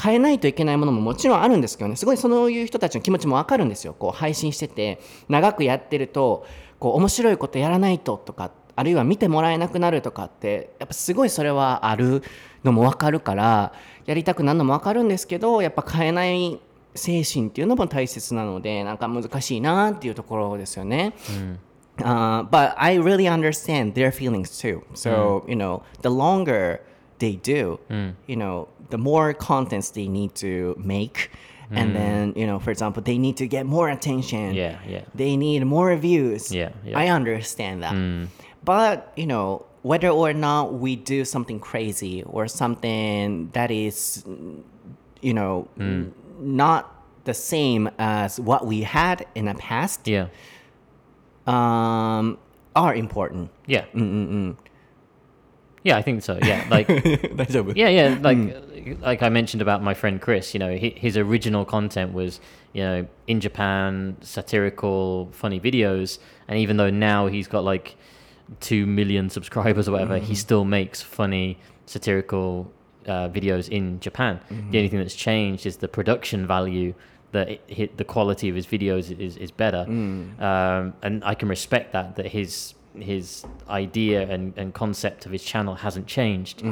[0.00, 6.46] 変えないといけないものももちろんあるんですけどねすごいそういう人たちの気持ちもわかるんですよこう配信してて長くやってると
[6.78, 12.22] こう面白いことやらないととかあるいは見てもらえなくなるとかってやっぱすごいそれはある
[12.64, 13.72] のもわかるから
[14.06, 16.60] やりたくなるのもわかるんですけどやっぱ変えない
[16.94, 21.14] 精神っていうのも大切なのでなんか難しいなっていうところですよね。
[21.98, 24.82] Uh, but I really understand their feelings too.
[24.94, 26.80] So you know, the longer
[27.18, 28.10] they do, hmm.
[28.26, 31.30] you know, the more contents they need to make,
[31.70, 31.96] and hmm.
[31.96, 34.54] then you know, for example, they need to get more attention.
[34.54, 35.02] Yeah, yeah.
[35.14, 36.52] They need more views.
[36.52, 36.98] Yeah, yeah.
[36.98, 37.92] I understand that.
[37.92, 38.24] Hmm.
[38.64, 44.24] But you know, whether or not we do something crazy or something that is,
[45.20, 45.68] you know,
[46.40, 50.28] not the same as what we had in the past, Yeah.
[51.46, 52.38] um,
[52.76, 53.50] are important.
[53.66, 53.84] Yeah.
[55.84, 56.38] Yeah, I think so.
[56.42, 59.02] Yeah, like yeah, yeah, like mm.
[59.02, 60.54] like I mentioned about my friend Chris.
[60.54, 62.40] You know, his original content was
[62.72, 66.18] you know in Japan, satirical, funny videos,
[66.48, 67.96] and even though now he's got like
[68.60, 70.22] two million subscribers or whatever, mm.
[70.22, 70.34] he hmm.
[70.34, 72.72] still makes funny satirical
[73.06, 74.40] uh, videos in Japan.
[74.50, 74.70] Mm-hmm.
[74.70, 74.90] The only hmm.
[74.90, 76.94] thing that's changed is the production value.
[77.32, 80.40] That it, the quality of his videos is, is better, mm.
[80.40, 82.14] um, and I can respect that.
[82.14, 86.62] That his his idea and, and concept of his channel hasn't changed.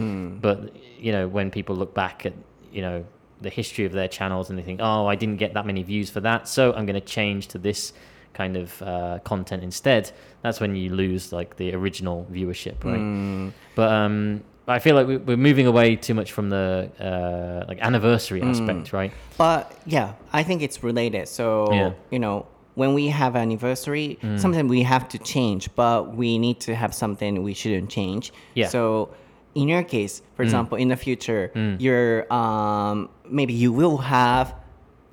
[0.40, 2.32] But you know, when people look back at
[2.72, 3.04] you know
[3.40, 6.10] the history of their channels and they think, oh, I didn't get that many views
[6.10, 7.92] for that, so I'm going to change to this
[8.34, 10.10] kind of uh, content instead.
[10.42, 13.52] That's when you lose like the original viewership, right?
[13.74, 17.80] But um, I feel like we- we're moving away too much from the uh, like
[17.80, 19.12] anniversary aspect, right?
[19.36, 21.26] But yeah, I think it's related.
[21.28, 21.92] So Yeah.
[22.10, 24.38] you know, when we have anniversary, mm.
[24.38, 28.32] sometimes we have to change, but we need to have something we shouldn't change.
[28.54, 28.68] Yeah.
[28.68, 29.14] So
[29.54, 30.46] in your case, for mm.
[30.46, 31.80] example, in the future, mm.
[31.80, 34.54] you're um, maybe you will have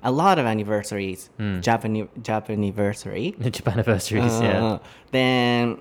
[0.02, 1.28] a lot of anniversaries,
[1.60, 3.34] Japan Japan anniversary.
[3.38, 4.64] The Japan anniversaries, uh, yeah.
[4.64, 4.78] Uh,
[5.10, 5.74] then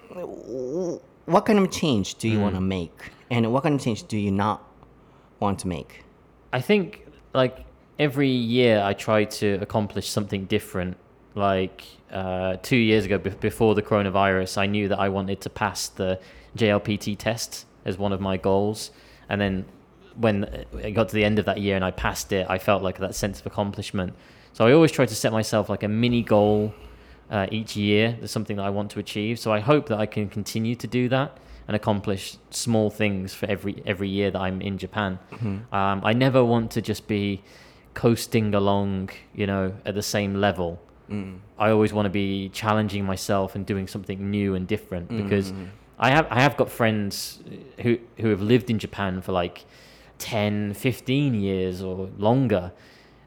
[1.25, 4.17] what kind of change do you want to make, and what kind of change do
[4.17, 4.63] you not
[5.39, 6.03] want to make?
[6.51, 7.65] I think like
[7.97, 10.97] every year I try to accomplish something different.
[11.35, 15.49] Like uh, two years ago, be- before the coronavirus, I knew that I wanted to
[15.49, 16.19] pass the
[16.57, 18.91] JLPT test as one of my goals.
[19.29, 19.65] And then
[20.15, 20.43] when
[20.83, 22.97] it got to the end of that year and I passed it, I felt like
[22.99, 24.13] that sense of accomplishment.
[24.53, 26.73] So I always try to set myself like a mini goal
[27.29, 28.15] uh, each year.
[28.17, 29.39] There's something that I want to achieve.
[29.39, 31.37] So I hope that I can continue to do that
[31.67, 35.19] and accomplish small things for every every year that I'm in Japan.
[35.71, 37.43] Um, I never want to just be
[37.93, 40.81] coasting along, you know, at the same level.
[41.09, 41.39] Mm.
[41.57, 45.51] I always want to be challenging myself and doing something new and different mm, because
[45.51, 45.67] mm,
[45.97, 47.39] I have I have got friends
[47.79, 49.65] who who have lived in Japan for like
[50.19, 52.71] 10, 15 years or longer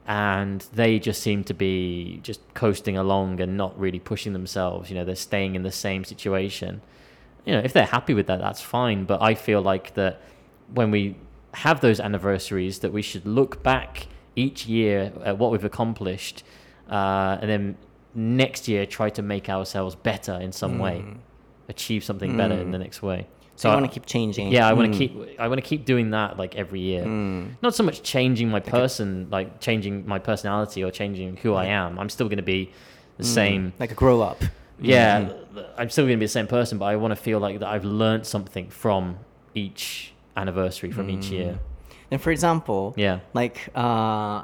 [0.05, 4.95] and they just seem to be just coasting along and not really pushing themselves, you
[4.95, 6.81] know, they're staying in the same situation.
[7.45, 10.21] You know, if they're happy with that that's fine, but I feel like that
[10.73, 11.15] when we
[11.53, 16.43] have those anniversaries that we should look back each year at what we've accomplished
[16.93, 17.77] uh, and then
[18.15, 20.99] next year try to make ourselves better in some way.
[20.99, 21.17] Hmm.
[21.69, 22.83] Achieve something better in the hmm.
[22.83, 23.27] next way.
[23.55, 24.51] So you I- want to keep changing.
[24.51, 25.25] yeah i want to hmm.
[25.25, 27.05] keep i want to keep doing that like every year.
[27.61, 31.99] Not so much changing my person like changing my personality or changing who i am.
[31.99, 32.71] I'm still going to be
[33.17, 33.73] the same.
[33.79, 34.43] Like a grow up.
[34.79, 35.31] yeah
[35.77, 37.69] i'm still going to be the same person but i want to feel like that
[37.69, 39.19] i've learned something from
[39.53, 41.59] each anniversary from each year.
[42.11, 43.19] And for example, yeah.
[43.33, 44.43] like uh,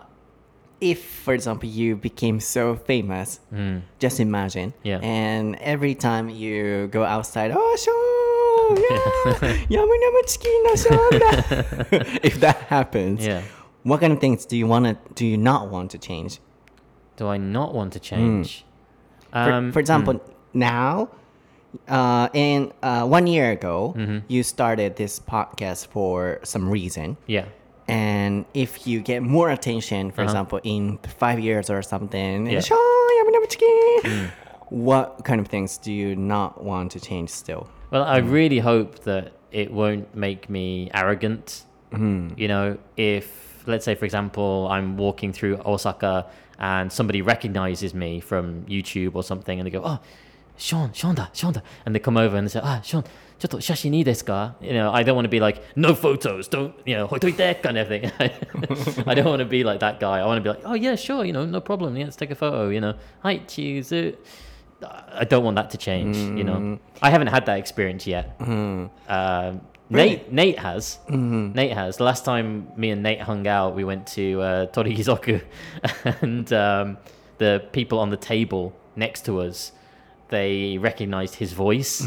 [0.82, 3.40] if for example you became so famous,
[4.00, 4.74] just imagine.
[4.84, 5.00] Yeah.
[5.02, 11.12] And every time you go outside, oh Sean, yeah, yummy chicken, no Sean.
[11.20, 11.30] da."
[12.24, 13.42] if that happens, yeah
[13.84, 16.40] what kind of things do you want to do you not want to change?
[17.16, 18.66] do i not want to change
[19.32, 20.20] For, Um, for example,
[20.54, 21.10] now,
[21.88, 23.94] uh, in uh, one year ago,
[24.28, 27.18] you started this podcast for some reason.
[27.28, 27.46] yeah
[27.90, 30.30] And if you get more attention, for Uh-huh.
[30.30, 32.60] example, in five years or something, Yeah.
[32.62, 32.78] "Sean,
[33.18, 34.32] yummy, yummy chicken,"
[34.70, 37.68] what kind of things do you not want to change still?
[37.92, 41.64] Well, I really hope that it won't make me arrogant.
[41.92, 46.28] You know, if let's say, for example, I'm walking through Osaka
[46.60, 50.00] and somebody recognizes me from YouTube or something, and they go, "Oh,
[50.58, 53.04] Sean, Sean da, Sean da," and they come over and they say, "Ah, Sean."
[53.39, 54.55] ちょっと写真いいですか?
[54.61, 57.59] You know, I don't want to be like no photos, don't you know, ほ いといて
[57.63, 58.11] kind of thing.
[59.09, 60.21] I don't want to be like that guy.
[60.21, 61.97] I want to be like, oh yeah, sure, you know, no problem.
[61.97, 62.69] Yeah, let's take a photo.
[62.71, 64.19] You know, hi, choose it.
[65.13, 66.17] I don't want that to change.
[66.17, 68.37] You know, I haven't had that experience yet.
[68.41, 70.99] Um, Nate Nate has.
[71.09, 71.97] Nate has.
[71.99, 75.41] The last time me and Nate hung out, we went to uh, Torigizoku,
[76.23, 76.97] and um,
[77.39, 79.73] the people on the table next to us,
[80.31, 82.07] they recognized his voice.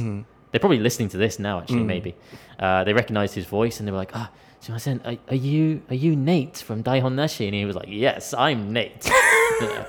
[0.52, 2.14] They're probably listening to this now, actually, maybe.
[2.58, 4.30] Uh, they recognized his voice, and they were like, "Ah,
[4.62, 7.46] Shimasen, are, are you are you Nate from Daihon Nashi?
[7.46, 9.10] And he was like, Yes, I'm Nate.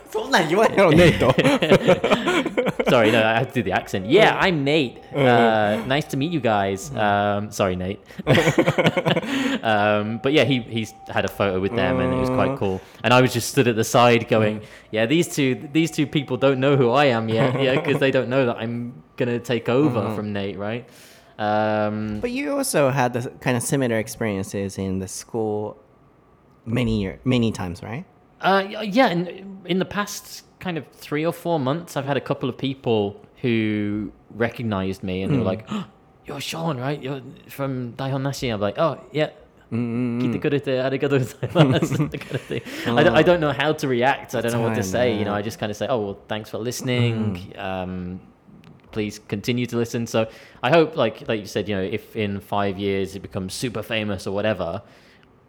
[0.07, 0.61] From that, you.
[0.61, 1.19] are Nate,
[2.89, 4.05] sorry, no, I have to do the accent.
[4.05, 4.99] Yeah, I'm Nate.
[5.11, 5.21] Uh-huh.
[5.23, 6.91] Uh, nice to meet you guys.
[6.91, 7.01] Uh-huh.
[7.03, 7.99] Um, sorry, Nate.
[9.63, 12.57] um, but yeah, he he's had a photo with them, and it was quite uh-huh.
[12.57, 12.81] cool.
[13.03, 16.37] And I was just stood at the side, going, "Yeah, these two these two people
[16.37, 19.69] don't know who I am yet, yeah, because they don't know that I'm gonna take
[19.69, 20.87] over from Nate, right?"
[21.37, 25.77] Um, but you also had the kind of similar experiences in the school
[26.65, 28.05] many year, many times, right?
[28.43, 32.17] Uh, uh, yeah, in, in the past kind of three or four months, I've had
[32.17, 35.35] a couple of people who recognized me and mm.
[35.35, 35.47] were hmm.
[35.47, 35.85] like, oh,
[36.25, 37.01] "You're Sean, right?
[37.01, 39.29] You're from Daihon Nashi." I'm like, "Oh, yeah."
[39.71, 40.21] Mm-hmm.
[42.85, 43.23] I, oh.
[43.23, 44.35] don't, know how to react.
[44.35, 45.17] I don't know what to say.
[45.17, 47.35] You know, I just kind of say, "Oh, well, thanks for listening.
[47.35, 47.59] Hmm.
[47.59, 48.19] Um,
[48.91, 50.27] please continue to listen." So
[50.61, 53.81] I hope, like like you said, you know, if in five years it becomes super
[53.81, 54.83] famous or whatever,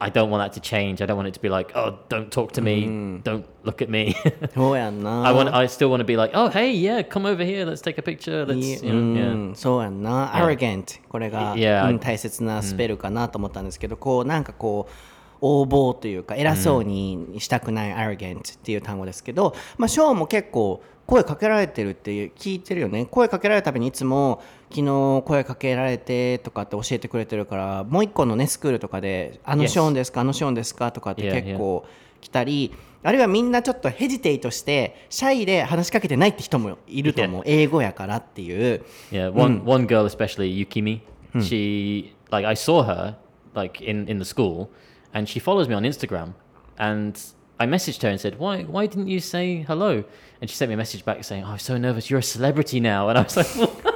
[0.00, 1.00] I don't want that to change.
[1.00, 3.88] I don't want it to be like, oh, don't talk to me, don't look at
[3.88, 4.14] me.
[4.54, 5.24] そうやんな。
[5.24, 7.98] I want, I still want to be like, oh, hey, yeah, come over here, let's take
[7.98, 9.32] a picture, let's, い you know, yeah.
[9.32, 10.32] うん、そうやんな。
[10.32, 11.88] arrogant これが、Yeah.
[11.88, 14.92] うん大切なスペルかなと思ったんですけど、こうなんかこう
[15.40, 23.06] 横暴というか偉そうにしたくない arrogant っていう単語ですけど、まあショーンも結構声かけられてるっていう聞いてるよね。
[23.06, 24.42] 声かけられるたびにいつも
[24.74, 31.84] 昨日声かけられてとかって教えてくれてるから、もう一個のねスクールとかであの.ショーンですかあのショーンですかとかって結構
[32.20, 32.72] 来たり。
[33.06, 38.82] あるいはみんなちょっとヘジテイトしてシャイで話しかけてないって人もいると思う英語やからっていう
[39.12, 41.00] Yeah, one one girl especially, Yukimi.
[41.42, 43.16] She like I saw her
[43.54, 44.68] like in in the school,
[45.12, 46.32] and she follows me on Instagram,
[46.78, 47.14] and
[47.58, 50.02] I messaged her and said, "Why why didn't you say hello?"
[50.40, 52.08] And she sent me a message back saying, "Oh, I'm so nervous.
[52.08, 53.93] You're a celebrity now." And I was like.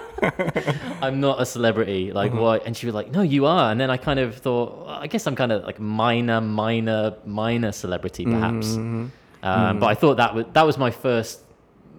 [1.01, 2.13] I'm not a celebrity.
[2.13, 2.67] Like what?
[2.67, 5.09] And she was like, "No, you are." And then I kind of thought, well, I
[5.09, 8.77] guess I'm kind of like minor, minor, minor celebrity, perhaps.
[8.77, 11.45] Um, But I thought that was that was my first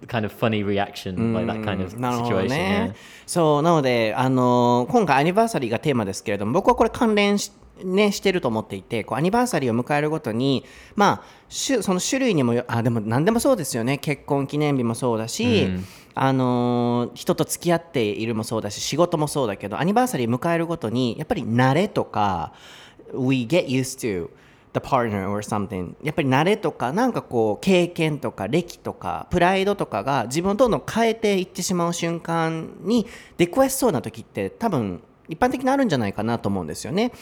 [0.08, 2.48] kind of funny reaction, like that kind of situation.
[2.48, 2.94] ね。
[3.26, 7.52] そう、なので、あのー今回アニバーサリーがテーマですけれども、僕はこれ関連し、
[7.84, 10.64] ね、してると思っていて、こうアニバーサリーを迎えるごとに、
[10.96, 13.98] まあ、種その種類にもよ、あ、でも何でもそうですよね。
[13.98, 15.70] 結婚記念日もそうだし、
[16.14, 22.52] あの人と付き合っているもそうだし、仕事もそうだけど、アニバーサリー迎えるごとに、やっぱり慣れとか、
[23.14, 24.30] we get used to
[24.72, 37.12] the partner or something やっぱり慣れとかなんかこう経験とか歴とかプライドとかが自分をどんどん変えていってしまう瞬間に出くわしそうな時って多分一般的にあるんじゃないかなと思うんですよね。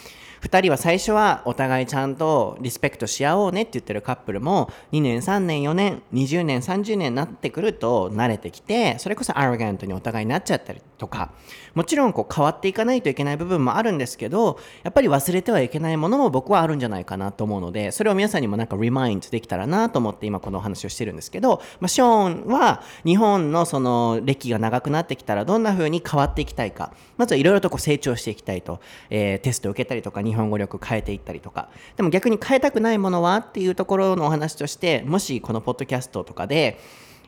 [0.43, 11.33] 2人は最初はお互いちゃんとリスペクトし合おうねって言ってるカップルも2年3年4年20年30年になってくると慣れてきてそれこそアロガントにお互いになっちゃったりとか
[11.75, 31.69] もちろんこう変わっていかないといけない部分もあるんですけどやっぱり忘れてはいけないものも僕はあるんじゃないかなと思うのでそれを皆さんにもなんかリマインドできたらなと思って今このお話をしてるんですけど、まあ、ショーンは日本のその歴が長くなってきたらどんな風に変わっていきたいかまずはいろいろとこう成長していきたいと、えーテストを受けたりとか日本語力変えていったりとか。
[31.97, 36.79] でも逆に変えたくないものはっていうところのお話としてもしこのポッドキャストとかで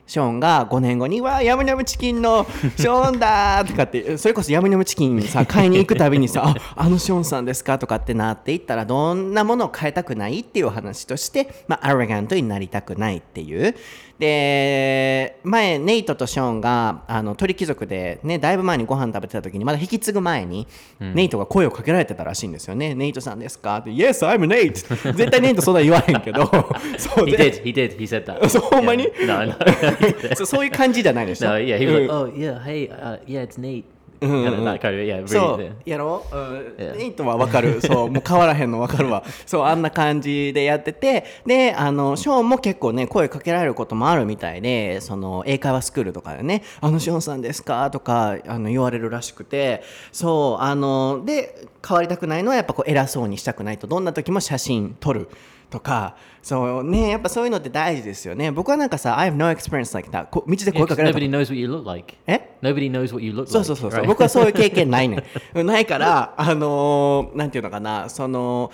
[0.07, 2.45] ショーンが5年後に「わあヤムヤムチキンの
[2.77, 13.75] ショーンだ!」とかってそれこそヤムヤムチキンさ買いに行くたびにさ「ああのショーンさんですか?」とかってなっていったらどんなものを変えたくないっていうお話として、まあ、アロガントになりたくないっていう
[14.19, 20.67] で前ネイトとショーンがあの鳥貴族でねだいぶ前にご飯食べてた時にまだ引き継ぐ前に、
[20.99, 24.73] ネイトが声をかけられてたらしいんですよね「ネイトさんですか?」って「Yes I'm Nate」
[25.13, 26.45] 絶対ネイトそんな言わへんけど
[26.99, 28.47] そう He で did, he did, he said that.
[28.47, 29.25] そうほんまに？Yeah.
[29.25, 29.55] No, no.
[30.35, 33.83] そうそういう感じじゃないでしょ？No, yeah, he was oh, yeah, hey, uh, yeah, it's Nate.
[34.21, 36.23] Yeah, そ.うやろ？
[36.31, 36.95] う、うん、Yeah.
[36.95, 51.55] ネイトはわかるそう もう変わらへんのわかるわそうあんな感じでやっててであのショーンも結構ね声かけられることもあるみたいでその英会話スクールとかでね「あのショーンさんですか?」とかあの言われるらしくてそうあので
[51.87, 55.29] 変わりたくないのはやっぱこう偉そうにしたくないとどんな時も写真撮る
[55.71, 62.15] とかそうねやっぱそういうのって大事ですよね僕はなんかさ「I have no experience like that」こ道で声かけられた nobody knows what you look like.
[62.27, 63.65] え Nobody knows what you look そう like.
[63.65, 64.05] そうそうそう?
[64.05, 65.23] 僕はそういう経験ないね
[65.55, 68.69] ん ないからあのーなんていうのかなその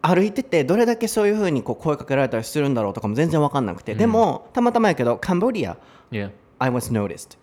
[0.00, 5.76] 歩いててどれだけそういうふうにこう声かけられたりするんだろうとかも全然分かんなくて、でもたまたまやけどカンボジア
[6.10, 6.30] Yeah.
[6.58, 7.38] I was noticed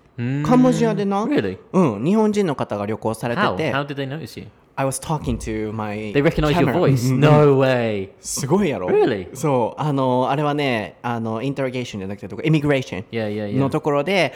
[0.46, 1.58] カンボジアでな、Really?
[1.72, 3.56] うん、日本人の方が旅行されて How?
[3.56, 4.48] て How did they notice you?
[4.79, 6.81] I was talking to my They recognize your camera.
[6.81, 7.09] voice.
[7.13, 8.09] うん No way.
[8.21, 9.29] すごいやろ Really?
[9.35, 13.57] そうあのあれはねあのインタロゲーションじゃなくてどこイミグレーション Yeah, yeah, yeah.
[13.57, 14.33] のところで、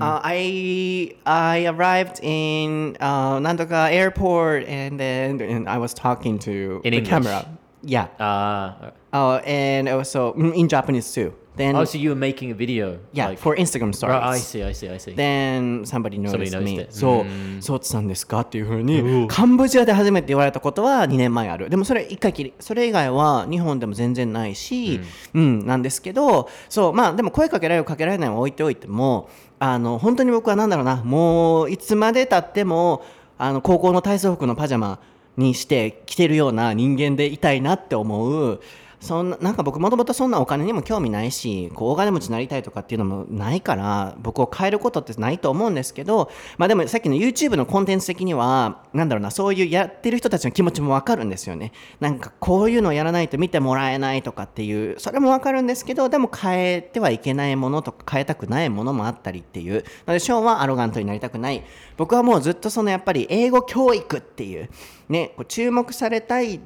[0.00, 6.90] あ I I arrived in、uh, なんとか airport and then and I was talking to In
[6.90, 7.08] the English?
[7.08, 7.46] camera
[7.84, 8.92] yeah Ah.
[9.12, 12.97] oh and also mm, in Japanese too Then oh, so you were making a video?
[13.13, 15.13] yeah like- for Instagram stories Right, I see, I see, I see.
[15.15, 16.87] Then somebody noticed Somebody me.
[16.89, 21.69] そう、そうつさんですかっていうふうに、カンボジアで初めて言われたことは2年前ある。
[21.69, 22.53] でもそれ一回きり。
[22.59, 25.01] それ以外は日本でも全然ないし、
[25.33, 29.29] うん、なんですけど、そう、まあでも声かけられるかけられないは置いておいても、
[29.59, 33.03] あの、本当に僕はなんだろうな、もういつまで経っても、
[33.37, 34.99] あの、高校の体操服のパジャマ
[35.37, 38.61] にして着てるような人間でいたいなって思う、
[39.01, 46.29] そんななんか僕もともとそんなお金にも興味ないしこう大金持ちになりたいとかっていうのもないから僕を変えることってないと思うんですけど
[46.59, 51.71] まあでもさっきの YouTube のコンテンツ的にはなんだろうなそういうやってる人たちの気持ちもわかるんですよね。
[51.99, 59.73] なんかこういうのをやらないと見てもらえないとかっていうそれもわかるんですけどでも変えてはいけないものとか変えたくないものもあったりっていう。
[59.73, 59.79] な
[60.09, 61.63] のでショーンはアロガントになりたくない。
[61.97, 64.69] 僕はもうずっとそのやっぱり英語教育っていう
[65.09, 66.59] ねこう注目されたい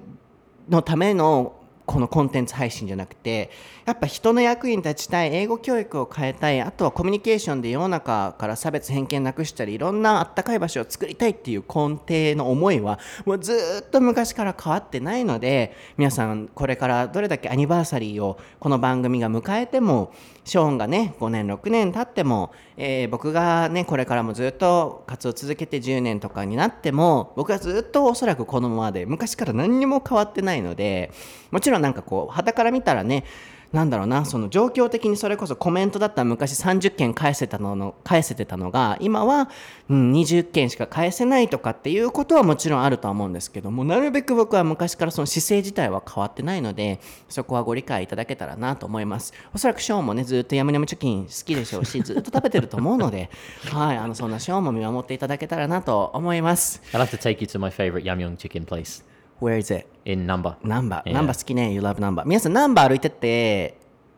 [0.69, 1.54] のための
[1.85, 3.51] このコンテンツ配信じゃなくて
[3.85, 20.13] やっぱ人の役に立ちたい英語教育を変えたいあとはコミュニケーションで世の中から差別偏見なくしたりいろんなあったかい場所を作りたいっていう根底の思いはもうずっと昔から変わってないので皆さんこれからどれだけアニバーサリーをこの番組が迎えても
[20.45, 31.11] ショーンがね5年6年経っても、えー僕がねこれからもずっと活動続けて10年とかになっても僕はずっとおそらくこのままで昔から何にも変わってないので
[31.51, 33.23] もちろんなんかこう肌から見たらね
[33.71, 39.49] なんだろうなその状況的にそれこそコメントだったら昔30件返せたのの返せてたのが今は、
[39.89, 46.99] うん、20件しか返せないとかっていうことはもちろんあるとは思うんですけどもなるべく僕は昔からその姿勢自体は変わってないので
[47.29, 49.33] そこはご理解いただけたらなと思います。
[49.53, 53.29] おそらくショーンもねずっとヤムヤムチョキン好きでしょうしずっと食べてると思うので
[53.71, 56.81] はいあのそんなショーンも見守っていただけたらなと思います。
[56.93, 59.87] I'll have to take you to my favorite Yamyong chicken place Where is it?
[60.05, 60.55] in Number.
[60.63, 61.13] ナンバー、Yeah.
[61.13, 62.27] ナンバー好きね、You love ナンバー。
[62.27, 63.77] 皆さん、ナンバー歩いてって、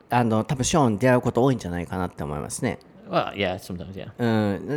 [0.09, 2.79] あの、多分ショーンに出会うこと多いんじゃないかなって思いますね。
[3.09, 4.09] Well, yeah, sometimes, yeah.
[4.17, 4.25] う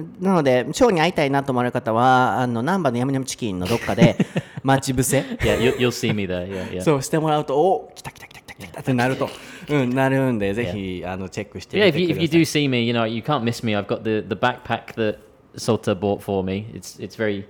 [0.00, 4.16] ん、なので、ショーンに会いたいなと思われる方は、あの、ナンバーのヤムヤムチキンのどっかで
[4.62, 6.46] 待ち伏せ Yeah, you, you'll see me there.
[6.48, 6.80] Yeah, yeah.
[6.82, 9.28] そうしてもらうと、お来た来た来た来た来たってなると、
[9.68, 12.42] うん、なるんで、ぜひ、あの、チェックしてみ Yeah, て if く you, だ if さ you い。
[12.44, 13.76] do see me, you know, you can't miss me.
[13.76, 15.18] I've got the, the backpack that
[15.56, 16.66] Sota bought for me.
[16.72, 17.44] It's it's very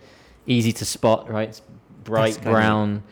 [0.46, 1.50] easy to spot, right?
[1.50, 1.60] It's
[2.04, 3.02] bright brown.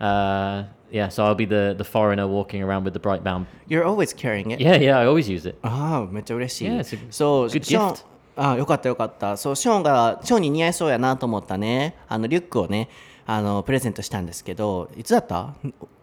[0.00, 3.46] Uh, yeah, so I'll be the, the foreigner walking around with the bright brown.
[3.68, 4.60] You're always carrying it.
[4.60, 5.58] Yeah, yeah, I always use it.
[5.62, 6.68] ああ、めっちゃ嬉しい。
[6.68, 8.04] Yeah, it's a そう、good gift.
[8.36, 9.36] ああ、よかったよかった。
[9.36, 12.88] そう、ショーンが、ショーンに似合いそうやなと思ったね、あの、リュックをね、
[13.26, 15.54] あの、プレゼントしたんですけど、いつだった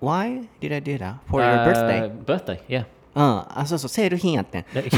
[0.02, 1.16] ?Why did I do that?
[1.30, 2.12] For your birthday?
[2.12, 2.86] Uh, birthday, yeah.
[3.16, 4.66] うん、あ、そうそう、セール品やってん。
[4.74, 4.90] don't,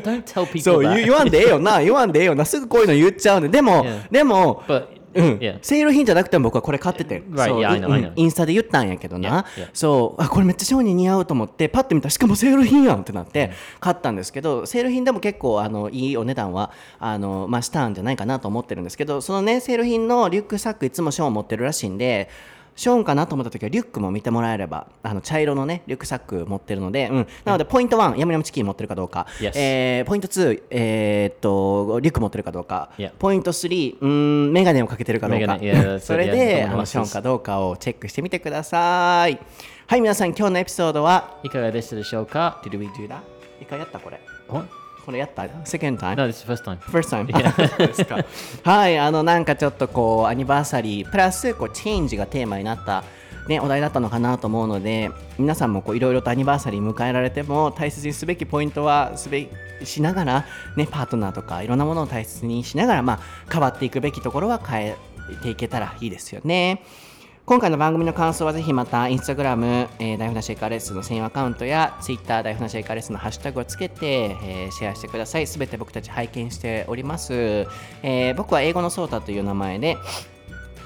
[0.00, 5.58] don't tell people そう.言言わんでええよな、言わんでええよな、すぐこういうの言っちゃうんで、でもでも、But うん、yeah.
[5.62, 9.70] セール品じゃなくても僕はこれ買ってて、Right, そう yeah, I イ know, ンスタで言ったんやけどな、Yeah, yeah.
[9.72, 10.22] そう。
[10.22, 22.28] あこれめっちゃショーに似合うと思ってパッと見たらしかもセール品やんってなって買ったんですけどセール品でも結構あのいいお値段はあの、まあ、したんじゃないかなと思ってるんですけどそのねセール品のリュックサックいつもショーン持ってるらしいんで
[22.76, 29.52] ショーンかなと思った時はリュックも見てもらえればあの茶色のねリュックサック持ってるので、うん、なのでポイント1ヤムヤムチキン持ってるかどうか、Yes.
[29.54, 34.08] えーポイント2、えーっとリュック持ってるかどうか.ポイント3うー
[34.48, 35.58] んメガネをかけてるかどうか
[36.00, 39.38] それであの.ショーンかどうかをチェックしてみてください
[39.86, 41.38] はい皆さん今日のエピソードは？
[41.44, 43.18] いかがでしたでしょうか？Did we do that?
[43.60, 44.20] 一回やったこれ?
[45.04, 46.16] これやった ?Second time?
[46.16, 46.78] No, this is first time.
[46.78, 48.24] First time そうですか
[48.62, 53.04] はいあのなんかちょっとこうアニバーサリープラスこうチェンジがテーマになった
[53.48, 59.50] ね、お題だったのかなと思うので皆さんもこういろいろとアニバーサリー迎えられても大切にすべきポイントはすべ
[59.82, 60.46] しながら、
[60.76, 63.20] ね、パートナーとかいろんなものを大切にしながら、まあ、
[63.52, 64.96] 変わっていくべきところは変え
[65.42, 66.82] ていけたらいいですよね。
[67.46, 75.46] 今回の番組の感想はぜひまたインスタグラム、えー、大船シェイカーレッスンの専用アカウントやツイッター大船シェイカーレッスンのハッシュタグをつけて、えーシェアしてください。
[75.46, 77.34] すべて僕たち拝見しております。
[78.02, 79.98] えー僕は英語のソータという名前で、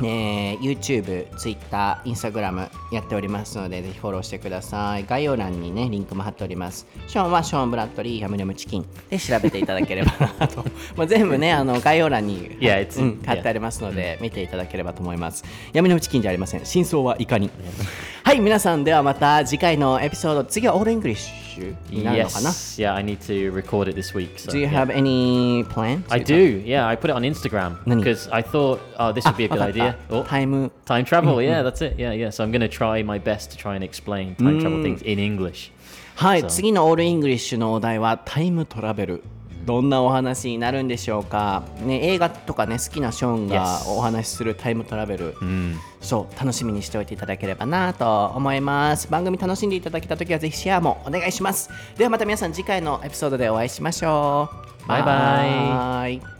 [0.00, 5.04] えー YouTube、Twitter、Instagram やっておりますので、ぜひフォローしてください。
[5.06, 6.86] 概要欄にね、リンクも貼っております。
[7.06, 10.64] ショーンはショーン・ブラッドリー、ヤムヤムチキンで調べていただければなと。
[10.96, 15.44] まあ全部ね、あの概要欄に、Yeah, it's- うん貼ってありますので、見ていただければと思います。
[15.72, 16.64] ヤムヤムチキンじゃありません。
[16.64, 17.50] 真相はいかに。
[18.24, 21.47] はい皆さんではまた次回のエピソード次はオールイングリッシュ
[21.89, 24.37] になるのかな Yes, yeah, I need to record it this week.
[24.37, 24.69] So, Do you yeah.
[24.69, 26.03] have any plan?
[26.09, 26.87] I do, yeah.
[26.87, 28.03] I put it on Instagram Nani?
[28.03, 29.95] because I thought, oh, this would be a good わかった idea.
[30.09, 31.95] Oh, タイム time travel, yeah, that's it.
[31.97, 32.29] Yeah, yeah.
[32.29, 35.19] So I'm going to try my best to try and explain time travel things in
[35.19, 35.71] English.
[36.15, 39.23] はい、そう次のオールイングリッシュのお題はタイムトラベル。
[39.68, 45.34] どんなお話になるんでしょうか、ね、映画とかね好きなショーンがお話しするタイムトラベル、
[46.00, 49.10] そう楽しみにしておいていただければなと思います。
[49.10, 51.68] 番組楽しんでいただけた時はぜひシェアもお願いします。
[51.98, 54.48] ではまた皆さん次回のエピソードでお会いしましょ
[54.86, 54.88] う。
[54.88, 56.14] バイバイ。
[56.14, 56.37] イ